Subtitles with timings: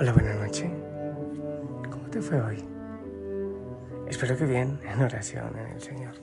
[0.00, 0.70] Hola, buenas noches.
[1.90, 2.64] ¿Cómo te fue hoy?
[4.06, 6.14] Espero que bien, en oración en el Señor.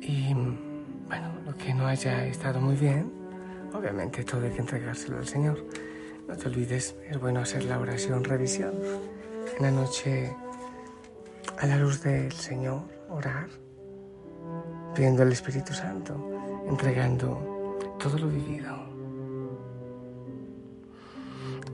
[0.00, 3.12] Y bueno, lo que no haya estado muy bien,
[3.72, 5.64] obviamente todo hay que entregárselo al Señor.
[6.26, 8.72] No te olvides, es bueno hacer la oración revisión.
[9.56, 10.34] En la noche,
[11.60, 13.50] a la luz del Señor, orar,
[14.96, 18.91] pidiendo al Espíritu Santo, entregando todo lo vivido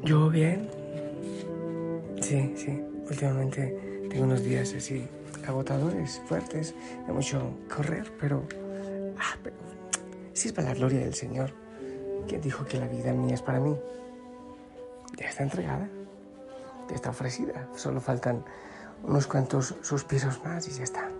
[0.08, 0.70] yo bien.
[2.22, 2.82] Sí, sí.
[3.10, 5.06] Últimamente tengo unos días así
[5.46, 6.74] agotadores, fuertes,
[7.06, 8.42] de mucho correr, pero,
[9.18, 9.56] ah, pero
[10.32, 11.52] sí es para la gloria del Señor.
[12.26, 13.76] quien dijo que la vida mía es para mí?
[15.18, 15.88] Ya está entregada,
[16.88, 17.68] ya está ofrecida.
[17.74, 18.44] Solo faltan
[19.02, 21.10] unos cuantos suspiros más y ya está.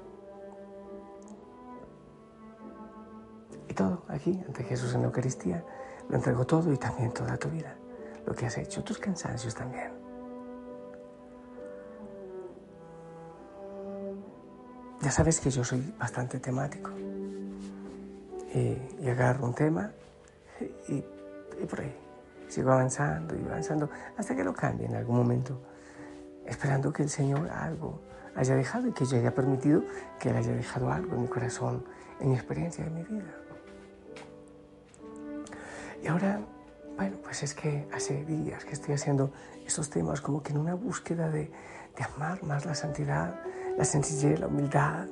[3.69, 5.63] Y todo aquí, ante Jesús en la Eucaristía,
[6.09, 7.77] lo entrego todo y también toda tu vida
[8.29, 9.91] lo que has hecho, tus cansancios también.
[15.01, 16.91] Ya sabes que yo soy bastante temático.
[18.55, 19.91] Y, agarro un tema
[20.89, 21.01] y,
[21.67, 21.95] por ahí
[22.49, 25.59] sigo avanzando y avanzando hasta que lo cambie en algún momento,
[26.45, 28.01] esperando que el Señor algo
[28.35, 29.83] haya dejado y que yo haya permitido
[30.19, 31.85] que Él haya dejado algo en mi corazón,
[32.21, 33.35] en mi experiencia, en mi vida.
[36.03, 36.41] Y ahora
[36.99, 39.31] bueno, pues es que hace días que estoy haciendo
[39.65, 41.49] estos temas como que en una búsqueda de,
[42.17, 43.41] amar más la santidad,
[43.77, 45.07] la sencillez, la humildad.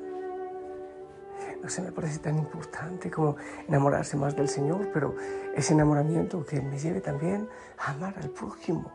[1.63, 3.37] No sé, me parece tan importante como
[3.69, 5.15] enamorarse más del Señor, pero
[5.55, 7.49] ese enamoramiento que me lleve también
[7.79, 8.93] a amar al prójimo,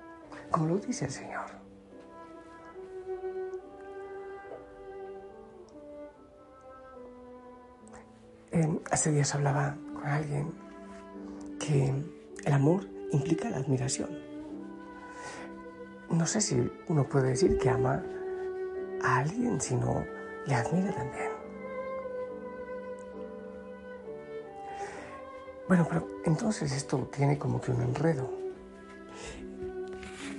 [0.49, 1.61] como lo dice el Señor.
[8.91, 10.53] hace días hablaba con alguien
[11.57, 14.09] que el amor implica la admiración.
[16.09, 18.03] No sé si uno puede decir que ama
[19.01, 20.05] a alguien si no
[20.45, 21.29] le admira también.
[25.67, 28.29] Bueno, pero entonces esto tiene como que un enredo.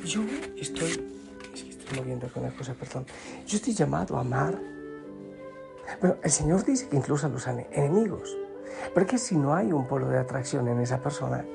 [0.04, 0.20] Yo
[0.56, 0.90] estoy,
[1.54, 3.06] estoy moviendo con una cosa, perdón.
[3.46, 4.58] Yo estoy llamado a amar.
[6.00, 8.36] Bueno, el Señor dice que incluso a los enemigos.
[8.92, 11.46] Porque si no hay un polo de atracción en esa persona,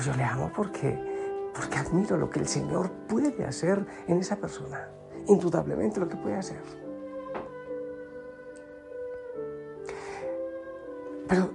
[0.00, 0.98] pues yo le amo porque,
[1.54, 4.88] porque admiro lo que el Señor puede hacer en esa persona.
[5.26, 6.62] Indudablemente lo que puede hacer.
[11.28, 11.50] Pero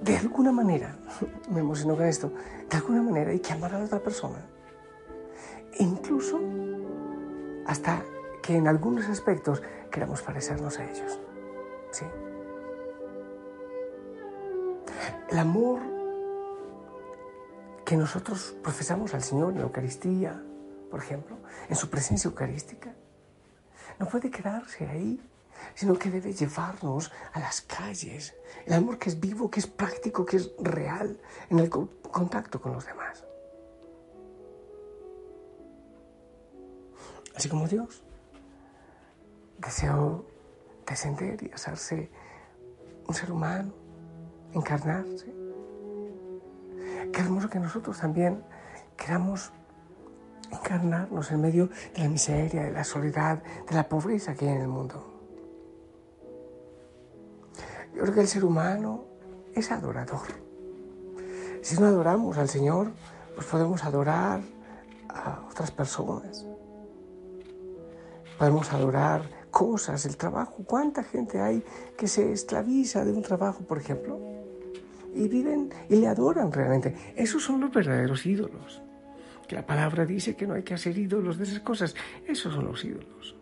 [0.00, 0.96] de alguna manera,
[1.50, 2.32] me emociono con esto,
[2.70, 4.38] de alguna manera hay que amar a la otra persona.
[5.74, 6.40] E incluso
[7.66, 8.02] hasta
[8.40, 11.20] que en algunos aspectos queramos parecernos a ellos.
[11.90, 12.06] ¿Sí?
[15.28, 15.89] El amor
[17.90, 20.40] que nosotros profesamos al Señor en la Eucaristía,
[20.92, 22.94] por ejemplo, en su presencia eucarística,
[23.98, 25.20] no puede quedarse ahí,
[25.74, 28.32] sino que debe llevarnos a las calles.
[28.64, 32.74] El amor que es vivo, que es práctico, que es real en el contacto con
[32.74, 33.24] los demás.
[37.34, 38.04] Así como Dios
[39.58, 40.24] deseó
[40.86, 42.08] descender y hacerse
[43.08, 43.74] un ser humano,
[44.52, 45.49] encarnarse
[47.12, 48.42] Qué hermoso que nosotros también
[48.96, 49.52] queramos
[50.50, 54.62] encarnarnos en medio de la miseria, de la soledad, de la pobreza que hay en
[54.62, 55.06] el mundo.
[57.94, 59.04] Yo creo que el ser humano
[59.54, 60.28] es adorador.
[61.62, 62.92] Si no adoramos al Señor,
[63.34, 64.40] pues podemos adorar
[65.08, 66.46] a otras personas.
[68.38, 70.64] Podemos adorar cosas, el trabajo.
[70.64, 71.64] ¿Cuánta gente hay
[71.96, 74.29] que se esclaviza de un trabajo, por ejemplo?
[75.14, 76.94] Y viven y le adoran realmente.
[77.16, 78.82] Esos son los verdaderos ídolos.
[79.46, 81.94] Que la palabra dice que no hay que hacer ídolos de esas cosas.
[82.26, 83.36] Esos son los ídolos.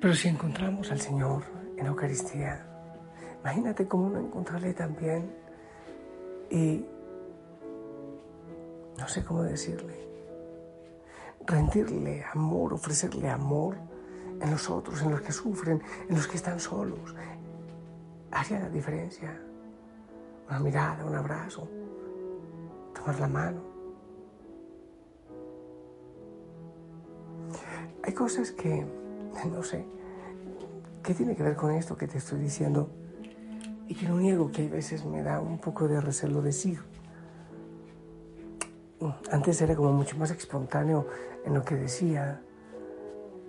[0.00, 1.42] Pero si encontramos al Señor
[1.76, 2.64] en la Eucaristía,
[3.40, 5.30] imagínate cómo no encontrarle también
[6.50, 6.84] y
[8.96, 10.08] no sé cómo decirle,
[11.46, 13.76] rendirle amor, ofrecerle amor
[14.40, 17.14] en los otros, en los que sufren, en los que están solos,
[18.30, 19.40] haría la diferencia.
[20.48, 21.68] Una mirada, un abrazo,
[22.94, 23.60] tomar la mano.
[28.02, 28.86] Hay cosas que,
[29.52, 29.84] no sé,
[31.02, 32.88] ¿qué tiene que ver con esto que te estoy diciendo?
[33.86, 36.80] Y que no niego que hay veces me da un poco de recelo decir.
[39.30, 41.06] Antes era como mucho más espontáneo
[41.44, 42.40] en lo que decía,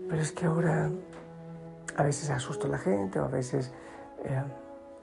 [0.09, 0.91] pero es que ahora
[1.95, 3.71] a veces asusto a la gente o a veces
[4.23, 4.43] eh,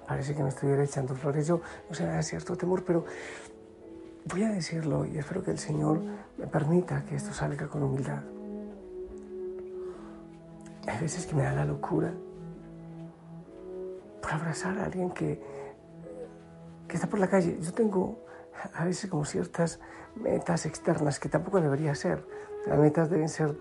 [0.07, 1.47] parece que me estoy echando flores.
[1.47, 3.05] Yo no sé, me da cierto temor, pero
[4.27, 6.01] voy a decirlo y espero que el Señor
[6.37, 8.23] me permita que esto salga con humildad.
[10.87, 12.13] Hay veces que me da la locura
[14.23, 15.41] por abrazar a alguien que,
[16.89, 17.59] que está por la calle.
[17.61, 18.25] Yo tengo
[18.75, 19.81] a veces como ciertas
[20.15, 22.25] metas externas que tampoco debería ser.
[22.67, 23.57] Las metas deben ser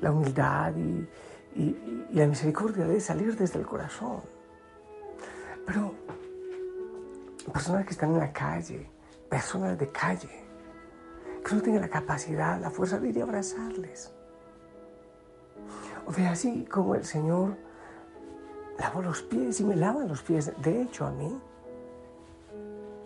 [0.00, 1.08] la humildad y,
[1.54, 4.20] y, la misericordia de salir desde el corazón.
[5.66, 5.94] Pero
[7.52, 8.88] personas que están en la calle,
[9.28, 10.44] personas de calle,
[11.44, 14.12] que no tienen la capacidad, la fuerza de ir a abrazarles.
[16.06, 17.56] O sea, así como el Señor
[18.78, 21.40] lavó los pies y me lava los pies, de hecho a mí,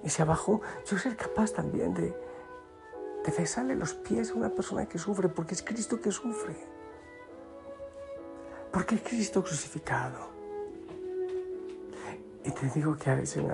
[0.03, 2.15] y si abajo, yo ser capaz también de,
[3.25, 6.57] de besarle los pies a una persona que sufre, porque es Cristo que sufre.
[8.73, 10.38] Porque es Cristo crucificado.
[12.49, 13.45] Y te digo que a veces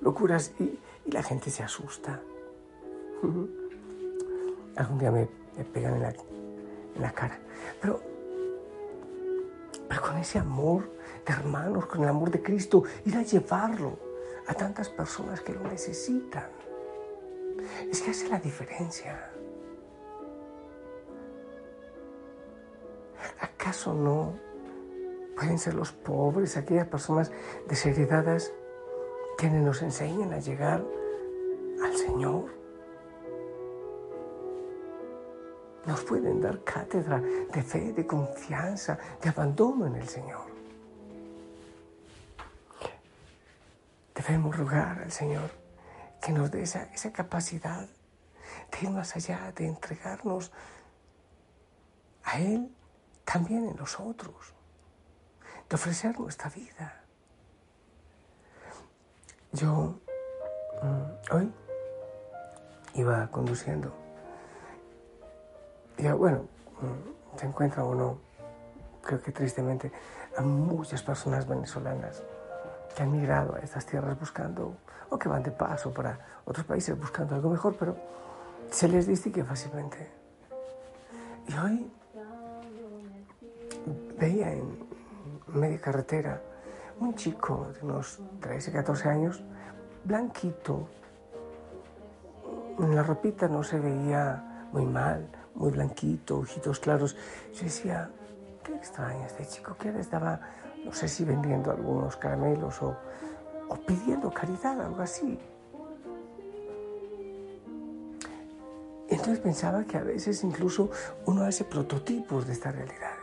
[0.00, 0.78] locuras y,
[1.10, 2.18] la gente se asusta.
[4.76, 5.28] Algún día me,
[5.64, 7.38] pegan en la, en la cara.
[7.78, 8.00] Pero,
[9.86, 10.90] pero con ese amor
[11.26, 13.98] de hermanos, con el amor de Cristo, ir a llevarlo
[14.46, 16.48] a tantas personas que lo necesitan.
[17.90, 19.30] Es que hace la diferencia.
[23.40, 24.47] ¿Acaso no
[25.38, 27.30] pueden ser los pobres, aquellas personas
[27.68, 28.52] desheredadas
[29.36, 30.84] quienes nos enseñan a llegar
[31.84, 32.46] al Señor?
[35.86, 40.48] Nos pueden dar cátedra de fe, de confianza, de abandono en el Señor.
[44.16, 45.50] Debemos rogar al Señor
[46.20, 47.86] que nos dé esa, esa capacidad
[48.72, 50.50] de ir más allá, de entregarnos
[52.24, 52.74] a Él
[53.24, 54.57] también en nosotros,
[55.68, 56.94] de ofrecer nuestra vida.
[59.52, 59.98] Yo
[60.82, 61.52] mm, hoy
[62.94, 63.92] iba conduciendo
[65.98, 66.44] y bueno,
[66.80, 68.18] mm, se encuentra uno,
[69.02, 69.90] creo que tristemente,
[70.36, 72.22] a muchas personas venezolanas
[72.94, 74.76] que han migrado a estas tierras buscando,
[75.10, 77.96] o que van de paso para otros países buscando algo mejor, pero
[78.70, 80.08] se les distingue fácilmente.
[81.48, 81.90] Y hoy
[84.18, 84.87] veía en
[85.54, 86.42] media carretera
[87.00, 89.42] un chico de unos 13, 14 años,
[90.04, 90.88] blanquito.
[92.78, 97.16] En la ropita no se veía muy mal, muy blanquito, ojitos claros.
[97.54, 98.10] Yo decía,
[98.64, 100.40] qué extraño este chico, que estaba
[100.84, 102.96] no sé si vendiendo algunos caramelos o,
[103.86, 105.38] pidiendo caridad, algo así.
[109.08, 110.90] Entonces pensaba que a veces incluso
[111.26, 113.17] uno hace prototipos de estas realidades.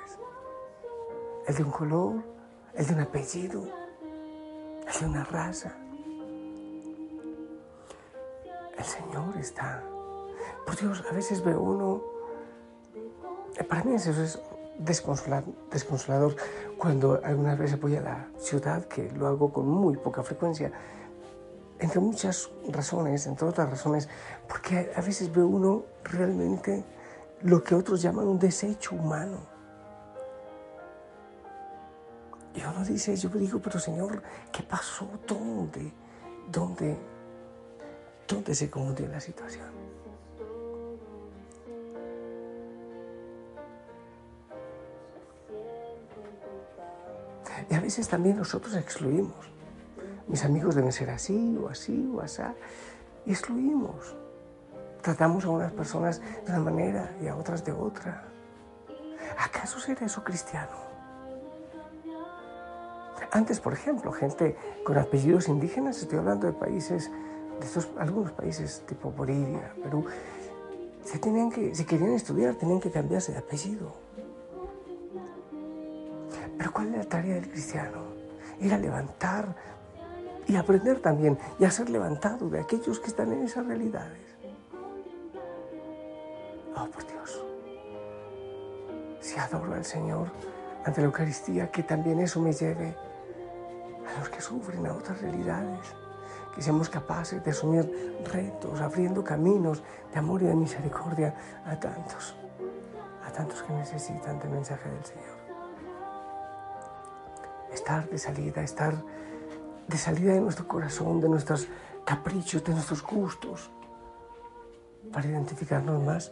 [1.47, 2.23] El de un color,
[2.73, 3.63] el de un apellido,
[4.87, 5.75] el de una raza.
[8.77, 9.83] El Señor está.
[10.65, 12.01] Por Dios, a veces veo uno.
[13.69, 14.39] Para mí eso es
[14.79, 16.35] desconsolador
[16.77, 20.71] cuando algunas veces voy a la ciudad, que lo hago con muy poca frecuencia,
[21.79, 24.09] entre muchas razones, entre otras razones,
[24.47, 26.83] porque a veces ve uno realmente
[27.41, 29.54] lo que otros llaman un desecho humano.
[32.55, 34.21] Y uno dice, yo digo, pero Señor,
[34.51, 35.09] ¿qué pasó?
[35.27, 35.91] ¿Dónde?
[36.49, 36.97] ¿Dónde?
[38.27, 39.67] ¿Dónde se confundió la situación?
[47.69, 49.45] Y a veces también nosotros excluimos.
[50.27, 52.41] Mis amigos deben ser así o así o así.
[53.25, 54.15] Excluimos.
[55.01, 58.23] Tratamos a unas personas de una manera y a otras de otra.
[59.37, 60.84] ¿Acaso será eso cristiano?
[63.31, 67.11] Antes, por ejemplo, gente con apellidos indígenas, estoy hablando de países,
[67.59, 70.05] de estos, algunos países tipo Bolivia, Perú,
[71.03, 73.93] se tenían que, si querían estudiar, tenían que cambiarse de apellido.
[76.57, 78.03] Pero ¿cuál es la tarea del cristiano?
[78.59, 79.55] Era levantar
[80.47, 84.19] y aprender también y a ser levantado de aquellos que están en esas realidades.
[86.75, 87.43] Oh, por Dios.
[89.19, 90.27] Si adoro al Señor
[90.83, 92.95] ante la Eucaristía, que también eso me lleve
[94.15, 95.95] a los que sufren, a otras realidades.
[96.53, 102.33] Que seamos capaces de asumir retos, abriendo caminos de amor y de misericordia a tantos,
[103.25, 105.35] a tantos que necesitan del mensaje del Señor.
[107.73, 108.95] Estar de salida, estar
[109.87, 111.67] de salida de nuestro corazón, de nuestros
[112.05, 113.69] caprichos, de nuestros gustos,
[115.11, 116.31] para identificarnos más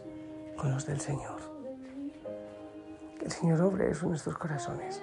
[0.56, 1.40] con los del Señor.
[3.18, 5.02] Que el Señor obre eso en nuestros corazones.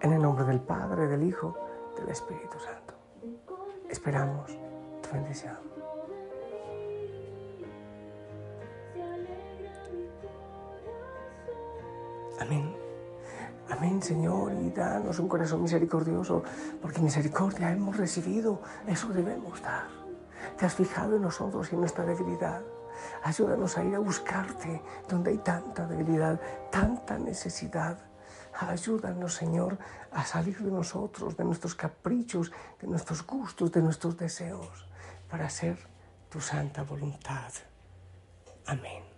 [0.00, 1.56] En el nombre del Padre, del Hijo,
[1.96, 2.94] del Espíritu Santo.
[3.88, 4.50] Esperamos
[5.02, 5.56] tu bendición.
[12.40, 12.76] Amén.
[13.70, 16.42] Amén, Señor, y danos un corazón misericordioso,
[16.80, 19.88] porque misericordia hemos recibido, eso debemos dar.
[20.56, 22.62] Te has fijado en nosotros y en nuestra debilidad.
[23.24, 27.98] Ayúdanos a ir a buscarte donde hay tanta debilidad, tanta necesidad.
[28.58, 29.78] Ayúdanos, Señor,
[30.10, 34.86] a salir de nosotros, de nuestros caprichos, de nuestros gustos, de nuestros deseos,
[35.28, 35.76] para hacer
[36.30, 37.52] tu santa voluntad.
[38.66, 39.15] Amén.